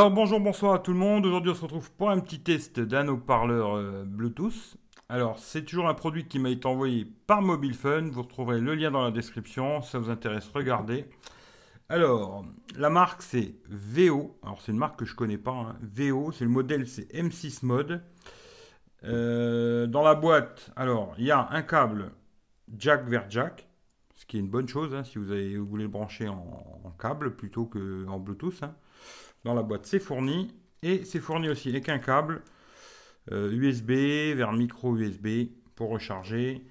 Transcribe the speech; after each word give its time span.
Alors 0.00 0.12
bonjour, 0.12 0.40
bonsoir 0.40 0.72
à 0.72 0.78
tout 0.78 0.94
le 0.94 0.98
monde. 0.98 1.26
Aujourd'hui 1.26 1.50
on 1.50 1.54
se 1.54 1.60
retrouve 1.60 1.92
pour 1.92 2.08
un 2.08 2.20
petit 2.20 2.40
test 2.40 2.80
d'un 2.80 3.06
haut-parleur 3.08 3.76
euh, 3.76 4.02
Bluetooth. 4.06 4.78
Alors 5.10 5.38
c'est 5.38 5.62
toujours 5.62 5.88
un 5.90 5.92
produit 5.92 6.26
qui 6.26 6.38
m'a 6.38 6.48
été 6.48 6.66
envoyé 6.66 7.06
par 7.26 7.42
Mobile 7.42 7.74
Fun. 7.74 8.08
Vous 8.10 8.22
retrouverez 8.22 8.60
le 8.60 8.74
lien 8.74 8.90
dans 8.90 9.04
la 9.04 9.10
description. 9.10 9.82
Ça 9.82 9.98
vous 9.98 10.08
intéresse, 10.08 10.50
regardez. 10.54 11.04
Alors 11.90 12.46
la 12.78 12.88
marque 12.88 13.20
c'est 13.20 13.56
VO. 13.68 14.38
Alors 14.42 14.62
c'est 14.62 14.72
une 14.72 14.78
marque 14.78 15.00
que 15.00 15.04
je 15.04 15.14
connais 15.14 15.36
pas. 15.36 15.50
hein. 15.50 15.76
VO, 15.82 16.32
c'est 16.32 16.44
le 16.44 16.50
modèle 16.50 16.88
c'est 16.88 17.12
M6 17.12 17.66
Mode. 17.66 18.02
Euh, 19.04 19.86
dans 19.86 20.02
la 20.02 20.14
boîte, 20.14 20.70
alors 20.76 21.12
il 21.18 21.26
y 21.26 21.30
a 21.30 21.46
un 21.50 21.60
câble 21.60 22.12
jack 22.74 23.06
vers 23.06 23.28
jack, 23.28 23.68
ce 24.16 24.24
qui 24.24 24.38
est 24.38 24.40
une 24.40 24.48
bonne 24.48 24.66
chose 24.66 24.94
hein, 24.94 25.04
si 25.04 25.18
vous, 25.18 25.26
voulez 25.26 25.84
le 25.84 25.88
brancher 25.90 26.26
en, 26.26 26.80
en 26.84 26.90
câble 26.92 27.36
plutôt 27.36 27.66
qu'en 27.66 28.18
Bluetooth. 28.18 28.62
hein. 28.62 28.74
Dans 29.44 29.54
la 29.54 29.62
boîte, 29.62 29.86
c'est 29.86 29.98
fourni 30.00 30.52
et 30.82 31.04
c'est 31.04 31.20
fourni 31.20 31.48
aussi 31.48 31.68
avec 31.70 31.88
un 31.88 31.98
câble 31.98 32.42
euh, 33.32 33.50
USB 33.52 33.90
vers 34.36 34.52
micro 34.52 34.96
USB 34.96 35.48
pour 35.76 35.90
recharger. 35.90 36.62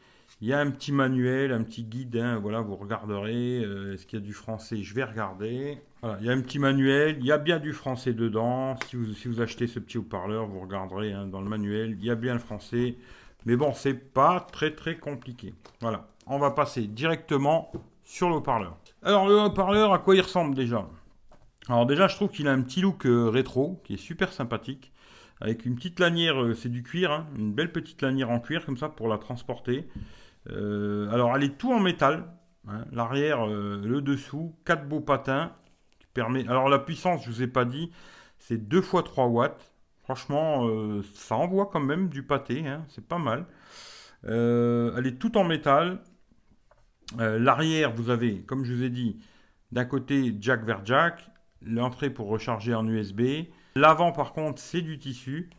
Il 0.42 0.48
y 0.48 0.54
a 0.54 0.60
un 0.60 0.72
petit 0.72 0.92
manuel, 0.94 1.52
un 1.52 1.64
petit 1.64 1.84
guide. 1.84 2.16
hein, 2.16 2.40
voilà, 2.40 2.62
vous 2.62 2.76
regarderez. 2.76 3.62
euh, 3.64 3.94
Est-ce 3.94 4.06
qu'il 4.06 4.20
y 4.20 4.22
a 4.22 4.26
du 4.26 4.34
français 4.34 4.78
Je 4.84 4.94
vais 4.94 5.04
regarder. 5.04 5.80
Voilà, 6.02 6.18
il 6.22 6.28
y 6.28 6.30
a 6.30 6.34
un 6.34 6.40
petit 6.42 6.60
manuel. 6.60 7.18
Il 7.20 7.26
y 7.26 7.32
a 7.32 7.38
bien 7.38 7.60
du 7.60 7.74
français 7.74 8.14
dedans. 8.14 8.76
Si 8.88 8.96
vous, 8.96 9.14
si 9.14 9.28
vous 9.28 9.42
achetez 9.42 9.68
ce 9.68 9.80
petit 9.80 9.98
haut-parleur, 9.98 10.48
vous 10.48 10.60
regarderez 10.62 11.12
hein, 11.12 11.28
dans 11.28 11.42
le 11.42 11.50
manuel. 11.50 11.98
Il 12.00 12.06
y 12.06 12.10
a 12.10 12.16
bien 12.16 12.34
le 12.34 12.40
français. 12.40 12.96
Mais 13.46 13.56
bon, 13.58 13.74
c'est 13.74 13.94
pas 13.94 14.40
très 14.52 14.72
très 14.76 14.98
compliqué. 14.98 15.54
Voilà, 15.82 16.08
on 16.28 16.40
va 16.40 16.52
passer 16.52 16.84
directement 16.84 17.72
sur 18.06 18.30
le 18.30 18.36
haut-parleur. 18.36 18.78
Alors, 19.04 19.28
le 19.28 19.42
haut-parleur, 19.42 19.92
à 19.94 20.00
quoi 20.00 20.16
il 20.16 20.22
ressemble 20.22 20.56
déjà? 20.56 20.88
Alors, 21.70 21.86
déjà, 21.86 22.08
je 22.08 22.16
trouve 22.16 22.30
qu'il 22.30 22.48
a 22.48 22.52
un 22.52 22.62
petit 22.64 22.82
look 22.82 23.06
euh, 23.06 23.30
rétro 23.30 23.80
qui 23.84 23.94
est 23.94 23.98
super 23.98 24.34
sympathique. 24.34 24.92
Avec 25.40 25.66
une 25.66 25.76
petite 25.76 26.00
lanière, 26.00 26.42
euh, 26.42 26.56
c'est 26.56 26.70
du 26.70 26.82
cuir, 26.82 27.12
hein, 27.12 27.28
une 27.38 27.54
belle 27.54 27.72
petite 27.72 28.02
lanière 28.02 28.32
en 28.32 28.40
cuir 28.40 28.66
comme 28.66 28.76
ça 28.76 28.90
pour 28.90 29.08
la 29.08 29.20
transporter. 29.20 29.88
Euh, 30.50 31.12
alors, 31.12 31.36
elle 31.38 31.44
est 31.44 31.58
tout 31.60 31.72
en 31.72 31.80
métal. 31.80 32.26
hein, 32.68 32.86
L'arrière, 32.92 33.46
le 33.46 34.02
dessous, 34.02 34.56
quatre 34.66 34.88
beaux 34.88 35.00
patins. 35.00 35.54
Qui 36.00 36.08
permet... 36.14 36.48
Alors, 36.48 36.70
la 36.70 36.80
puissance, 36.80 37.24
je 37.24 37.30
vous 37.30 37.44
ai 37.44 37.48
pas 37.48 37.66
dit, 37.66 37.92
c'est 38.40 38.58
2 38.58 38.82
fois 38.82 39.04
3 39.04 39.28
watts. 39.28 39.74
Franchement, 40.04 40.68
ça 41.14 41.36
envoie 41.36 41.68
quand 41.72 41.80
même 41.80 42.10
du 42.10 42.24
pâté, 42.24 42.68
hein, 42.68 42.84
c'est 42.88 43.08
pas 43.08 43.20
mal. 43.20 43.46
Elle 44.24 45.06
est 45.06 45.20
toute 45.20 45.38
en 45.38 45.44
métal. 45.44 46.02
L'arrière, 47.20 47.94
vous 47.94 48.10
avez, 48.10 48.42
comme 48.42 48.64
je 48.66 48.74
vous 48.74 48.84
ai 48.84 48.90
dit, 48.90 49.20
d'un 49.72 49.86
côté 49.86 50.36
jack 50.40 50.64
vers 50.64 50.84
jack, 50.84 51.30
l'entrée 51.62 52.10
pour 52.10 52.28
recharger 52.28 52.74
en 52.76 52.88
USB. 52.88 53.22
L'avant, 53.76 54.12
par 54.12 54.34
contre, 54.34 54.62
c'est 54.62 54.82
du 54.82 55.00
tissu. 55.00 55.50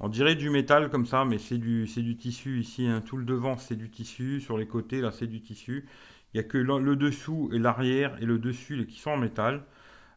On 0.00 0.08
dirait 0.08 0.34
du 0.34 0.50
métal 0.50 0.90
comme 0.90 1.06
ça, 1.06 1.24
mais 1.24 1.38
c'est 1.38 1.58
du, 1.58 1.86
du 1.86 2.16
tissu 2.16 2.60
ici. 2.60 2.86
hein. 2.86 3.00
Tout 3.00 3.16
le 3.16 3.24
devant, 3.24 3.56
c'est 3.56 3.76
du 3.76 3.90
tissu. 3.90 4.40
Sur 4.40 4.58
les 4.58 4.66
côtés, 4.66 5.00
là, 5.00 5.10
c'est 5.12 5.26
du 5.26 5.40
tissu. 5.40 5.86
Il 6.34 6.38
n'y 6.38 6.40
a 6.40 6.48
que 6.48 6.58
le, 6.58 6.96
dessous 6.96 7.50
et 7.52 7.58
l'arrière 7.58 8.16
et 8.22 8.26
le 8.26 8.38
dessus 8.38 8.86
qui 8.86 8.98
sont 9.00 9.10
en 9.12 9.16
métal. 9.16 9.64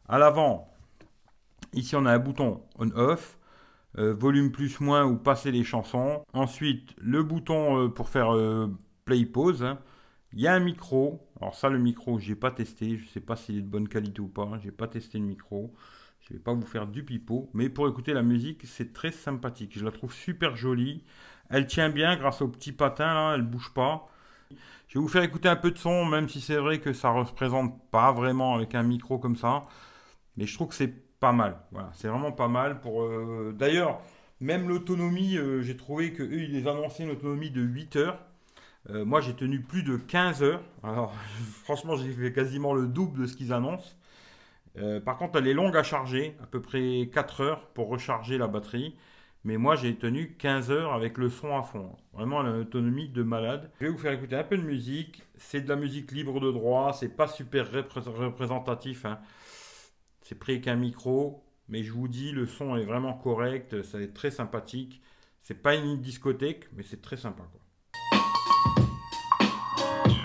À 0.09 0.17
l'avant, 0.19 0.69
ici, 1.73 1.95
on 1.95 2.05
a 2.05 2.13
un 2.13 2.19
bouton 2.19 2.61
on-off. 2.79 3.37
euh, 3.99 4.13
volume 4.13 4.51
plus 4.51 4.79
moins 4.81 5.05
ou 5.05 5.17
passer 5.17 5.51
les 5.51 5.63
chansons. 5.65 6.23
Ensuite, 6.33 6.95
le 6.99 7.23
bouton 7.23 7.85
euh, 7.85 7.89
pour 7.89 8.09
faire 8.09 8.35
euh, 8.35 8.67
play 9.05 9.25
pause. 9.25 9.63
hein. 9.63 9.79
Il 10.33 10.41
y 10.41 10.47
a 10.47 10.53
un 10.53 10.59
micro. 10.59 11.27
Alors 11.39 11.55
ça, 11.55 11.69
le 11.69 11.79
micro, 11.79 12.19
j'ai 12.19 12.35
pas 12.35 12.51
testé. 12.51 12.97
Je 12.97 13.07
sais 13.07 13.21
pas 13.21 13.35
s'il 13.35 13.57
est 13.57 13.61
de 13.61 13.67
bonne 13.67 13.87
qualité 13.87 14.21
ou 14.21 14.27
pas. 14.27 14.59
J'ai 14.63 14.71
pas 14.71 14.87
testé 14.87 15.17
le 15.19 15.25
micro. 15.25 15.73
Je 16.21 16.33
vais 16.33 16.39
pas 16.39 16.53
vous 16.53 16.65
faire 16.65 16.87
du 16.87 17.03
pipeau. 17.03 17.49
Mais 17.53 17.69
pour 17.69 17.87
écouter 17.87 18.13
la 18.13 18.23
musique, 18.23 18.65
c'est 18.65 18.93
très 18.93 19.11
sympathique. 19.11 19.77
Je 19.77 19.85
la 19.85 19.91
trouve 19.91 20.13
super 20.13 20.55
jolie. 20.55 21.03
Elle 21.49 21.67
tient 21.67 21.89
bien 21.89 22.17
grâce 22.17 22.41
au 22.41 22.47
petit 22.49 22.71
patin. 22.73 23.33
Elle 23.33 23.43
bouge 23.43 23.73
pas. 23.73 24.09
Je 24.87 24.99
vais 24.99 25.01
vous 25.01 25.07
faire 25.09 25.23
écouter 25.23 25.49
un 25.49 25.55
peu 25.55 25.71
de 25.71 25.77
son, 25.77 26.05
même 26.05 26.29
si 26.29 26.41
c'est 26.41 26.57
vrai 26.57 26.79
que 26.79 26.93
ça 26.93 27.09
représente 27.09 27.81
pas 27.91 28.11
vraiment 28.13 28.55
avec 28.55 28.75
un 28.75 28.83
micro 28.83 29.19
comme 29.19 29.35
ça. 29.35 29.65
Mais 30.37 30.45
je 30.45 30.53
trouve 30.55 30.69
que 30.69 30.75
c'est 30.75 30.93
pas 31.19 31.33
mal. 31.33 31.57
Voilà, 31.71 31.91
c'est 31.93 32.07
vraiment 32.07 32.31
pas 32.31 32.47
mal. 32.47 32.79
Pour 32.81 33.03
euh, 33.03 33.53
D'ailleurs, 33.57 33.99
même 34.39 34.67
l'autonomie, 34.69 35.37
euh, 35.37 35.61
j'ai 35.61 35.75
trouvé 35.77 36.13
que 36.13 36.23
eux, 36.23 36.41
ils 36.41 36.67
annonçaient 36.67 37.03
une 37.03 37.11
autonomie 37.11 37.51
de 37.51 37.61
8 37.61 37.95
heures. 37.97 38.19
Euh, 38.89 39.03
moi, 39.05 39.21
j'ai 39.21 39.33
tenu 39.35 39.61
plus 39.61 39.83
de 39.83 39.97
15 39.97 40.43
heures. 40.43 40.63
Alors, 40.83 41.13
franchement, 41.63 41.95
j'ai 41.95 42.11
fait 42.11 42.31
quasiment 42.33 42.73
le 42.73 42.87
double 42.87 43.21
de 43.21 43.27
ce 43.27 43.35
qu'ils 43.35 43.53
annoncent. 43.53 43.95
Euh, 44.77 44.99
par 45.01 45.17
contre, 45.17 45.39
elle 45.39 45.47
est 45.47 45.53
longue 45.53 45.75
à 45.77 45.83
charger, 45.83 46.37
à 46.43 46.47
peu 46.47 46.61
près 46.61 47.09
4 47.13 47.41
heures 47.41 47.67
pour 47.69 47.89
recharger 47.89 48.37
la 48.37 48.47
batterie. 48.47 48.95
Mais 49.43 49.57
moi, 49.57 49.75
j'ai 49.75 49.95
tenu 49.97 50.35
15 50.37 50.71
heures 50.71 50.93
avec 50.93 51.17
le 51.17 51.29
son 51.29 51.57
à 51.57 51.63
fond. 51.63 51.95
Vraiment, 52.13 52.41
une 52.41 52.61
autonomie 52.61 53.09
de 53.09 53.23
malade. 53.23 53.71
Je 53.79 53.85
vais 53.85 53.91
vous 53.91 53.97
faire 53.97 54.13
écouter 54.13 54.35
un 54.35 54.43
peu 54.43 54.57
de 54.57 54.63
musique. 54.63 55.23
C'est 55.37 55.61
de 55.61 55.69
la 55.69 55.75
musique 55.75 56.11
libre 56.11 56.39
de 56.39 56.51
droit. 56.51 56.93
C'est 56.93 57.15
pas 57.15 57.27
super 57.27 57.71
repré- 57.71 58.01
représentatif. 58.09 59.05
hein. 59.05 59.19
C'est 60.21 60.35
pris 60.35 60.53
avec 60.53 60.67
un 60.67 60.75
micro. 60.75 61.43
Mais 61.69 61.83
je 61.83 61.91
vous 61.91 62.07
dis, 62.07 62.31
le 62.31 62.45
son 62.45 62.75
est 62.77 62.85
vraiment 62.85 63.13
correct. 63.13 63.83
Ça 63.83 63.99
est 64.01 64.13
très 64.13 64.31
sympathique. 64.31 65.01
C'est 65.41 65.61
pas 65.61 65.75
une 65.75 65.99
discothèque, 66.01 66.67
mais 66.73 66.83
c'est 66.83 67.01
très 67.01 67.17
sympa. 67.17 67.43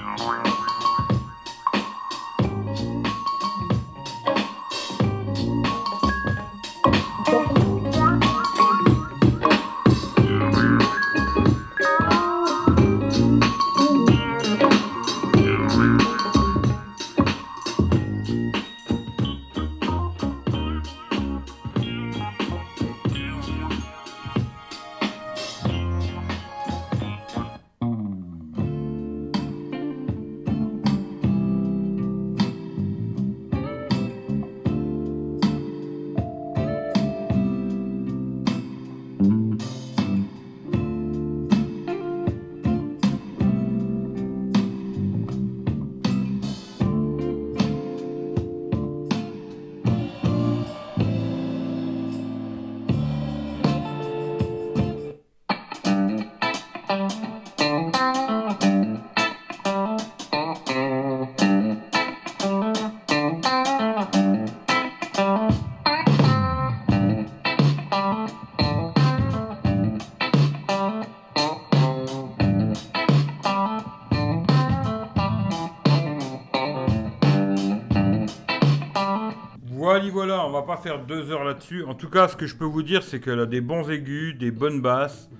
Voilà, 0.05 0.43
voilà, 80.12 80.47
on 80.47 80.50
va 80.50 80.62
pas 80.62 80.76
faire 80.76 81.04
deux 81.04 81.30
heures 81.30 81.42
là-dessus. 81.42 81.84
En 81.84 81.94
tout 81.94 82.10
cas, 82.10 82.28
ce 82.28 82.36
que 82.36 82.47
je 82.47 82.54
peux 82.54 82.66
vous 82.66 82.82
dire, 82.82 83.03
c'est 83.03 83.18
qu'elle 83.18 83.41
a 83.41 83.47
des 83.47 83.62
bons 83.62 83.88
aigus, 83.91 84.36
des 84.36 84.50
bonnes 84.50 84.82
basses. 84.82 85.30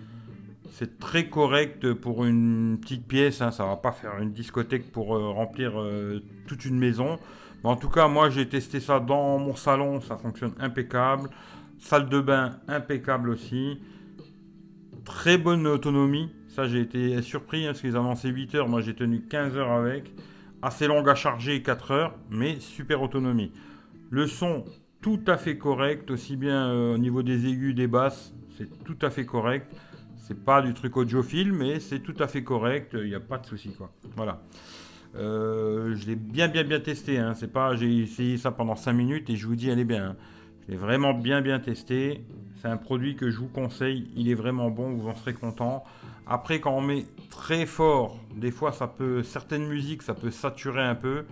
C'est 0.73 0.99
très 0.99 1.29
correct 1.29 1.93
pour 1.93 2.25
une 2.25 2.79
petite 2.81 3.07
pièce. 3.07 3.43
Hein. 3.43 3.51
Ça 3.51 3.67
va 3.67 3.77
pas 3.77 3.93
faire 3.93 4.19
une 4.21 4.33
discothèque 4.33 4.91
pour 4.91 5.15
euh, 5.15 5.29
remplir 5.29 5.79
euh, 5.79 6.23
toute 6.47 6.65
une 6.65 6.79
maison. 6.79 7.19
Mais 7.63 7.71
en 7.71 7.77
tout 7.77 7.91
cas, 7.91 8.09
moi, 8.09 8.31
j'ai 8.31 8.49
testé 8.49 8.81
ça 8.81 8.99
dans 8.99 9.39
mon 9.39 9.55
salon. 9.55 10.01
Ça 10.01 10.17
fonctionne 10.17 10.55
impeccable. 10.59 11.29
Salle 11.79 12.09
de 12.09 12.21
bain, 12.21 12.57
impeccable 12.67 13.29
aussi. 13.29 13.79
Très 15.05 15.37
bonne 15.37 15.67
autonomie. 15.67 16.31
Ça, 16.49 16.67
j'ai 16.67 16.81
été 16.81 17.21
surpris 17.21 17.65
hein, 17.67 17.73
parce 17.73 17.83
qu'ils 17.83 17.97
annonçaient 17.97 18.29
8 18.29 18.55
heures. 18.55 18.69
Moi, 18.69 18.81
j'ai 18.81 18.95
tenu 18.95 19.21
15 19.21 19.55
heures 19.57 19.73
avec. 19.73 20.11
Assez 20.63 20.87
longue 20.87 21.09
à 21.09 21.15
charger, 21.15 21.63
4 21.63 21.91
heures, 21.91 22.15
mais 22.31 22.59
super 22.61 23.03
autonomie. 23.03 23.53
Le 24.13 24.27
son, 24.27 24.67
tout 25.01 25.21
à 25.27 25.39
fait 25.39 25.57
correct, 25.57 26.11
aussi 26.11 26.37
bien 26.37 26.69
euh, 26.69 26.95
au 26.95 26.99
niveau 26.99 27.23
des 27.23 27.47
aigus, 27.47 27.75
des 27.75 27.87
basses, 27.87 28.35
c'est 28.59 28.69
tout 28.85 28.99
à 29.01 29.09
fait 29.09 29.25
correct. 29.25 29.75
C'est 30.19 30.45
pas 30.45 30.61
du 30.61 30.75
truc 30.75 30.99
audiophile, 30.99 31.51
mais 31.51 31.81
c'est 31.81 32.01
tout 32.01 32.15
à 32.19 32.29
fait 32.29 32.45
correct, 32.45 32.91
il 32.93 33.09
n'y 33.09 33.15
a 33.15 33.21
pas 33.21 33.39
de 33.39 33.47
souci. 33.47 33.75
Voilà. 34.15 34.43
Euh, 35.17 35.95
je 35.97 36.07
l'ai 36.07 36.17
bien 36.17 36.49
bien 36.49 36.63
bien 36.63 36.79
testé, 36.79 37.17
hein. 37.17 37.33
c'est 37.33 37.51
pas, 37.51 37.75
j'ai 37.75 38.03
essayé 38.03 38.37
ça 38.37 38.51
pendant 38.51 38.77
5 38.77 38.93
minutes 38.93 39.31
et 39.31 39.37
je 39.37 39.47
vous 39.47 39.57
dis 39.57 39.71
elle 39.71 39.79
est 39.79 39.85
bien. 39.85 40.11
hein. 40.11 40.17
Je 40.69 40.75
est 40.75 40.77
vraiment 40.77 41.15
bien 41.15 41.41
bien 41.41 41.59
testé. 41.59 42.23
C'est 42.61 42.69
un 42.69 42.77
produit 42.77 43.17
que 43.17 43.31
je 43.31 43.39
vous 43.39 43.49
conseille. 43.49 44.11
Il 44.15 44.29
est 44.29 44.35
vraiment 44.35 44.71
bon, 44.71 44.91
vous 44.91 45.09
en 45.09 45.15
serez 45.15 45.33
content. 45.33 45.85
Après, 46.27 46.61
quand 46.61 46.77
on 46.77 46.83
met 46.83 47.07
très 47.31 47.65
fort, 47.65 48.19
des 48.37 48.51
fois, 48.51 48.73
ça 48.73 48.87
peut, 48.89 49.23
certaines 49.23 49.67
musiques, 49.67 50.03
ça 50.03 50.13
peut 50.15 50.31
saturer 50.31 50.83
un 50.83 50.95
peu. 50.95 51.25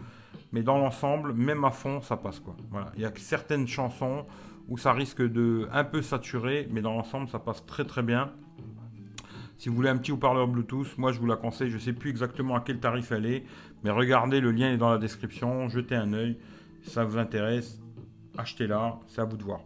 Mais 0.53 0.63
dans 0.63 0.79
l'ensemble, 0.79 1.33
même 1.33 1.65
à 1.65 1.71
fond, 1.71 2.01
ça 2.01 2.17
passe 2.17 2.41
quoi. 2.41 2.57
Voilà. 2.71 2.93
Il 2.97 3.03
y 3.03 3.05
a 3.05 3.13
certaines 3.17 3.69
chansons 3.69 4.27
où 4.69 4.79
ça 4.79 4.93
risque 4.93 5.23
de 5.23 5.69
un 5.73 5.85
peu 5.85 6.03
saturer, 6.03 6.69
mais 6.71 6.81
dans 6.81 6.93
l'ensemble, 6.93 7.29
ça 7.29 7.39
passe 7.39 7.65
très 7.67 7.85
très 7.85 8.03
bien. 8.03 8.33
Si 9.59 9.69
vous 9.69 9.75
voulez 9.75 9.91
un 9.91 9.99
petit 9.99 10.11
haut-parleur 10.11 10.49
Bluetooth, 10.49 10.97
moi 10.97 11.13
je 11.13 11.21
vous 11.21 11.27
la 11.27 11.37
conseille. 11.37 11.69
Je 11.69 11.77
ne 11.77 11.81
sais 11.81 11.93
plus 11.93 12.11
exactement 12.11 12.57
à 12.57 12.61
quel 12.61 12.81
tarif 12.81 13.13
elle 13.13 13.27
est, 13.27 13.45
mais 13.85 13.91
regardez, 13.91 14.41
le 14.41 14.53
lien 14.53 14.73
est 14.73 14.79
dans 14.79 14.91
la 14.91 14.99
description. 14.99 15.69
Jetez 15.69 15.97
un 15.97 16.13
œil. 16.13 16.39
Ça 16.83 17.05
vous 17.05 17.19
intéresse, 17.19 17.79
achetez-la. 18.39 18.99
C'est 19.07 19.21
à 19.21 19.25
vous 19.25 19.37
de 19.37 19.43
voir. 19.43 19.61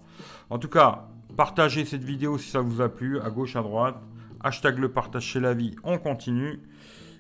En 0.51 0.59
tout 0.59 0.69
cas, 0.69 1.07
partagez 1.37 1.85
cette 1.85 2.03
vidéo 2.03 2.39
si 2.39 2.51
ça 2.51 2.61
vous 2.61 2.81
a 2.81 2.89
plu, 2.89 3.21
à 3.21 3.31
gauche, 3.31 3.57
à 3.57 3.63
droite. 3.63 3.97
Hashtag 4.43 4.79
le 4.79 4.91
partage 4.91 5.23
chez 5.23 5.41
la 5.41 5.55
vie. 5.55 5.77
On 5.85 5.99
continue. 5.99 6.61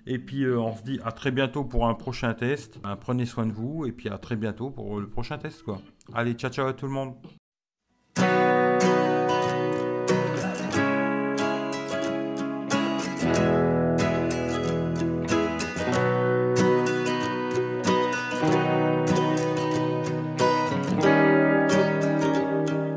Et 0.06 0.18
puis 0.18 0.44
euh, 0.44 0.60
on 0.60 0.74
se 0.74 0.82
dit 0.82 1.00
à 1.04 1.12
très 1.12 1.30
bientôt 1.30 1.64
pour 1.64 1.86
un 1.86 1.94
prochain 1.94 2.34
test. 2.34 2.78
Ben, 2.82 2.96
prenez 2.96 3.26
soin 3.26 3.46
de 3.46 3.52
vous 3.52 3.86
et 3.86 3.92
puis 3.92 4.08
à 4.08 4.18
très 4.18 4.36
bientôt 4.36 4.70
pour 4.70 5.00
le 5.00 5.08
prochain 5.08 5.38
test 5.38 5.62
quoi. 5.62 5.80
Allez, 6.12 6.34
ciao 6.34 6.50
ciao 6.50 6.66
à 6.66 6.74
tout 6.74 6.86
le 6.86 6.92
monde. 6.92 7.14